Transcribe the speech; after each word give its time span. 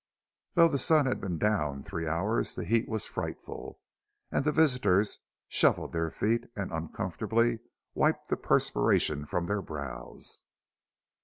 Though 0.55 0.67
the 0.67 0.79
sun 0.79 1.05
had 1.05 1.21
been 1.21 1.37
down 1.37 1.83
three 1.83 2.07
hours 2.07 2.55
the 2.55 2.65
heat 2.65 2.89
was 2.89 3.05
frightful 3.05 3.79
and 4.31 4.43
the 4.43 4.51
visitors 4.51 5.19
shuffled 5.47 5.91
their 5.93 6.09
feet 6.09 6.45
and 6.55 6.71
uncomfortably 6.73 7.59
wiped 7.93 8.29
the 8.29 8.37
perspiration 8.37 9.27
from 9.27 9.45
their 9.45 9.61
brows. 9.61 10.41